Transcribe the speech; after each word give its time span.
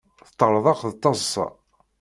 Teṭṭerḍeq 0.25 0.79
d 0.91 0.93
taḍsa. 1.01 1.45